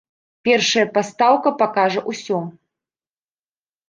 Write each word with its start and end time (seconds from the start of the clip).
Першая 0.47 0.85
пастаўка 0.95 1.49
пакажа 1.59 2.01
ўсё. 2.13 2.39